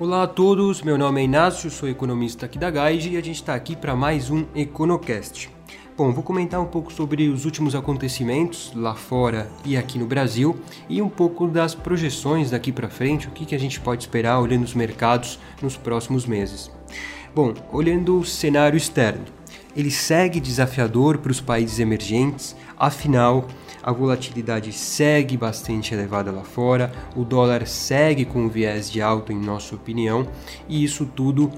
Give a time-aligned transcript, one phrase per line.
[0.00, 3.36] Olá a todos, meu nome é Inácio, sou economista aqui da Guide e a gente
[3.36, 5.50] está aqui para mais um EconoCast.
[5.94, 10.58] Bom, vou comentar um pouco sobre os últimos acontecimentos lá fora e aqui no Brasil
[10.88, 14.40] e um pouco das projeções daqui para frente, o que, que a gente pode esperar
[14.40, 16.70] olhando os mercados nos próximos meses.
[17.34, 19.26] Bom, olhando o cenário externo,
[19.76, 23.46] ele segue desafiador para os países emergentes, afinal,
[23.82, 29.38] a volatilidade segue bastante elevada lá fora, o dólar segue com viés de alta, em
[29.38, 30.26] nossa opinião,
[30.68, 31.50] e isso tudo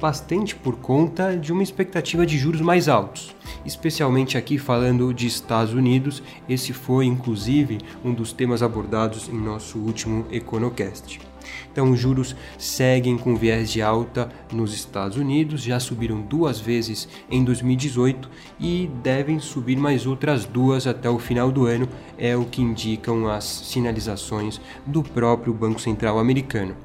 [0.00, 5.72] bastante por conta de uma expectativa de juros mais altos, especialmente aqui falando de Estados
[5.72, 6.20] Unidos.
[6.48, 11.31] Esse foi inclusive um dos temas abordados em nosso último EconoCast.
[11.70, 17.08] Então, os juros seguem com viés de alta nos Estados Unidos, já subiram duas vezes
[17.30, 18.28] em 2018
[18.60, 21.88] e devem subir mais outras duas até o final do ano,
[22.18, 26.76] é o que indicam as sinalizações do próprio Banco Central americano.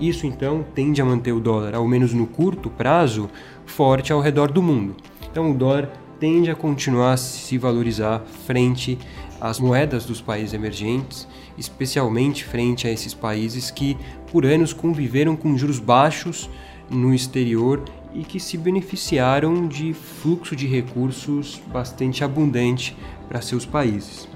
[0.00, 3.28] Isso então tende a manter o dólar, ao menos no curto prazo,
[3.64, 4.96] forte ao redor do mundo.
[5.30, 8.98] Então, o dólar tende a continuar a se valorizar frente
[9.40, 11.26] às moedas dos países emergentes,
[11.58, 13.96] especialmente frente a esses países que
[14.30, 16.48] por anos conviveram com juros baixos
[16.90, 17.82] no exterior
[18.14, 22.96] e que se beneficiaram de fluxo de recursos bastante abundante
[23.28, 24.28] para seus países.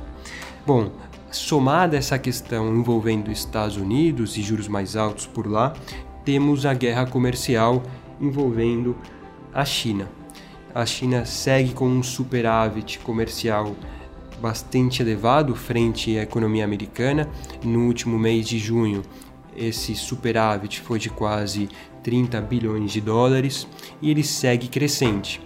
[0.66, 0.90] Bom,
[1.30, 5.72] somada essa questão envolvendo Estados Unidos e juros mais altos por lá,
[6.24, 7.82] temos a guerra comercial
[8.20, 8.96] envolvendo
[9.54, 10.08] a China.
[10.74, 13.74] A China segue com um superávit comercial
[14.41, 17.28] bastante elevado frente à economia americana.
[17.62, 19.02] No último mês de junho,
[19.56, 21.69] esse superávit foi de quase
[22.02, 23.68] 30 bilhões de dólares
[24.00, 25.41] e ele segue crescente.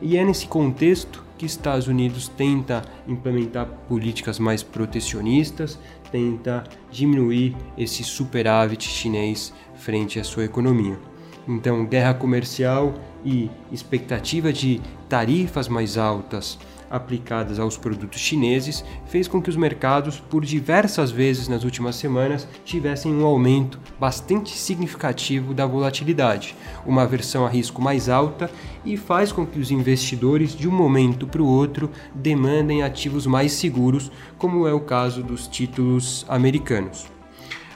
[0.00, 5.78] E é nesse contexto que Estados Unidos tenta implementar políticas mais protecionistas,
[6.10, 10.98] tenta diminuir esse superávit chinês frente à sua economia.
[11.46, 12.94] Então, guerra comercial
[13.24, 16.58] e expectativa de tarifas mais altas
[16.92, 22.46] aplicadas aos produtos chineses fez com que os mercados, por diversas vezes nas últimas semanas,
[22.64, 26.54] tivessem um aumento bastante significativo da volatilidade,
[26.84, 28.50] uma aversão a risco mais alta
[28.84, 33.52] e faz com que os investidores, de um momento para o outro, demandem ativos mais
[33.52, 37.06] seguros, como é o caso dos títulos americanos.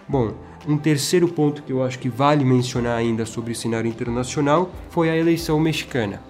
[0.06, 0.34] Bom,
[0.68, 5.08] um terceiro ponto que eu acho que vale mencionar ainda sobre o cenário internacional foi
[5.08, 6.20] a eleição mexicana.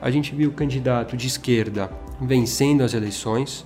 [0.00, 1.90] A gente viu o candidato de esquerda
[2.20, 3.64] vencendo as eleições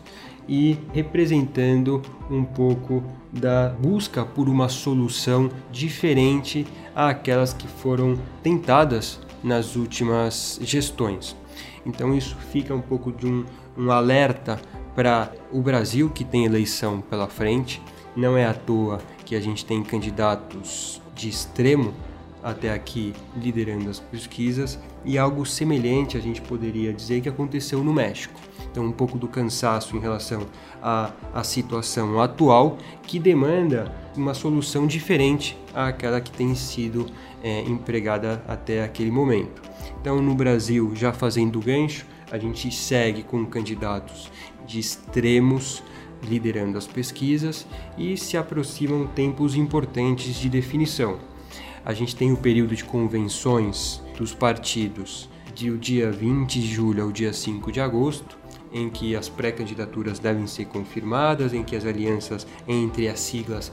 [0.48, 3.02] e representando um pouco
[3.32, 11.36] da busca por uma solução diferente àquelas que foram tentadas nas últimas gestões.
[11.84, 13.44] Então isso fica um pouco de um,
[13.76, 14.60] um alerta
[14.94, 17.80] para o Brasil que tem eleição pela frente.
[18.14, 21.94] Não é à toa que a gente tem candidatos de extremo
[22.42, 27.92] até aqui liderando as pesquisas e algo semelhante a gente poderia dizer que aconteceu no
[27.92, 28.40] México.
[28.70, 30.46] Então, um pouco do cansaço em relação
[30.82, 37.06] à, à situação atual que demanda uma solução diferente àquela que tem sido
[37.42, 39.62] é, empregada até aquele momento.
[40.00, 44.30] Então, no Brasil, já fazendo gancho, a gente segue com candidatos
[44.66, 45.82] de extremos
[46.22, 47.66] liderando as pesquisas
[47.98, 51.18] e se aproximam tempos importantes de definição.
[51.84, 57.02] A gente tem o período de convenções dos partidos de o dia 20 de julho
[57.02, 58.38] ao dia 5 de agosto,
[58.72, 63.72] em que as pré-candidaturas devem ser confirmadas, em que as alianças entre as siglas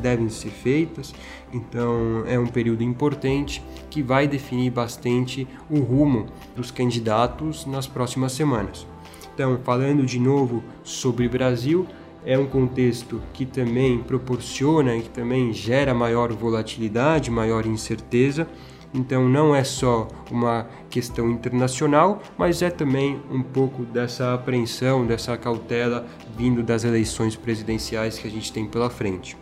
[0.00, 1.14] devem ser feitas.
[1.52, 8.32] Então, é um período importante que vai definir bastante o rumo dos candidatos nas próximas
[8.32, 8.86] semanas.
[9.34, 11.86] Então, falando de novo sobre Brasil,
[12.24, 18.46] é um contexto que também proporciona e que também gera maior volatilidade, maior incerteza.
[18.92, 25.36] Então não é só uma questão internacional, mas é também um pouco dessa apreensão, dessa
[25.36, 29.36] cautela vindo das eleições presidenciais que a gente tem pela frente.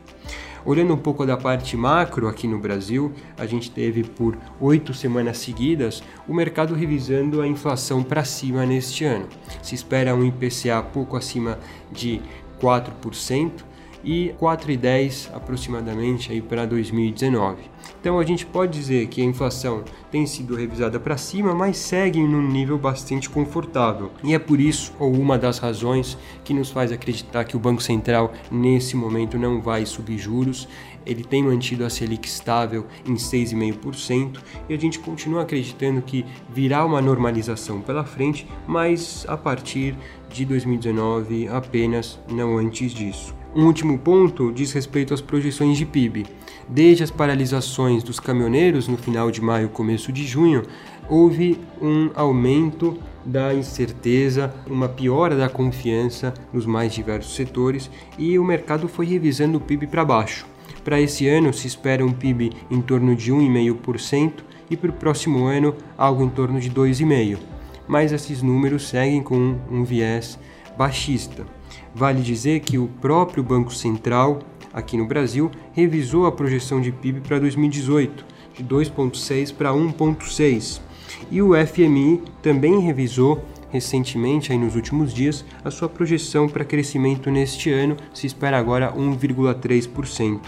[0.67, 5.39] Olhando um pouco da parte macro aqui no Brasil, a gente teve por oito semanas
[5.39, 9.27] seguidas o mercado revisando a inflação para cima neste ano.
[9.63, 11.59] Se espera um IPCA pouco acima
[11.91, 12.21] de
[12.61, 13.51] 4%
[14.09, 17.59] e 4,10 aproximadamente aí para 2019.
[18.01, 22.19] Então a gente pode dizer que a inflação tem sido revisada para cima, mas segue
[22.19, 24.11] num nível bastante confortável.
[24.25, 27.83] E é por isso, ou uma das razões, que nos faz acreditar que o Banco
[27.83, 30.67] Central nesse momento não vai subir juros.
[31.05, 34.39] Ele tem mantido a Selic estável em 6,5%
[34.71, 39.95] e a gente continua acreditando que virá uma normalização pela frente, mas a partir
[40.31, 43.35] de 2019 apenas, não antes disso.
[43.59, 46.25] Um último ponto diz respeito às projeções de PIB.
[46.69, 50.63] Desde as paralisações dos caminhoneiros no final de maio, começo de junho,
[51.09, 58.45] houve um aumento da incerteza, uma piora da confiança nos mais diversos setores e o
[58.45, 60.47] mercado foi revisando o PIB para baixo.
[60.85, 64.35] Para esse ano se espera um PIB em torno de 1,5%
[64.71, 67.39] e para o próximo ano algo em torno de 2,5%.
[67.89, 70.39] Mas esses números seguem com um viés
[70.77, 71.58] baixista.
[71.95, 74.41] Vale dizer que o próprio Banco Central,
[74.73, 78.25] aqui no Brasil, revisou a projeção de PIB para 2018,
[78.55, 80.81] de 2,6 para 1,6.
[81.31, 87.31] E o FMI também revisou recentemente, aí nos últimos dias, a sua projeção para crescimento
[87.31, 90.41] neste ano se espera agora 1,3%.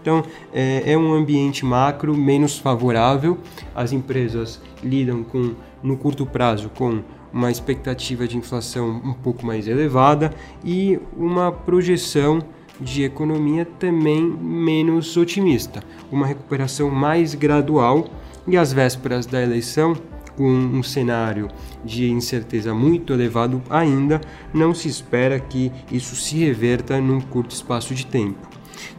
[0.00, 3.38] Então, é, é, um ambiente macro menos favorável.
[3.74, 7.02] As empresas lidam com, no curto prazo, com
[7.34, 10.32] uma expectativa de inflação um pouco mais elevada
[10.64, 12.38] e uma projeção
[12.80, 15.82] de economia também menos otimista,
[16.12, 18.06] uma recuperação mais gradual
[18.46, 19.96] e às vésperas da eleição
[20.36, 21.48] com um cenário
[21.84, 24.20] de incerteza muito elevado ainda,
[24.52, 28.48] não se espera que isso se reverta num curto espaço de tempo.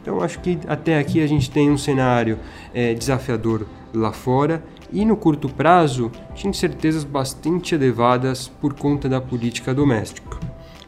[0.00, 2.38] Então, acho que até aqui a gente tem um cenário
[2.72, 4.62] é, desafiador lá fora
[4.92, 10.38] e no curto prazo tinha incertezas bastante elevadas por conta da política doméstica.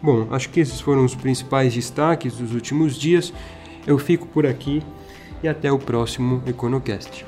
[0.02, 3.32] Bom, acho que esses foram os principais destaques dos últimos dias.
[3.86, 4.82] Eu fico por aqui
[5.42, 7.24] e até o próximo EconoCast.